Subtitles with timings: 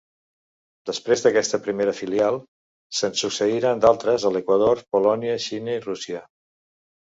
[0.89, 2.39] Després d'aquesta primera filial
[3.01, 6.25] se'n succeiran d'altres a l'Equador, Polònia, Xina i Rússia.